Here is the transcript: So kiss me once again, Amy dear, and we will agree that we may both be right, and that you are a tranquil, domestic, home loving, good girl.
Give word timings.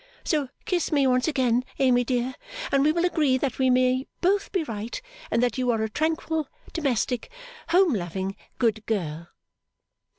So 0.23 0.49
kiss 0.65 0.91
me 0.91 1.05
once 1.05 1.27
again, 1.27 1.63
Amy 1.77 2.03
dear, 2.03 2.33
and 2.71 2.83
we 2.83 2.91
will 2.91 3.05
agree 3.05 3.37
that 3.37 3.59
we 3.59 3.69
may 3.69 4.07
both 4.19 4.51
be 4.51 4.63
right, 4.63 4.99
and 5.29 5.43
that 5.43 5.59
you 5.59 5.69
are 5.69 5.83
a 5.83 5.89
tranquil, 5.91 6.47
domestic, 6.73 7.29
home 7.69 7.93
loving, 7.93 8.35
good 8.57 8.83
girl. 8.87 9.27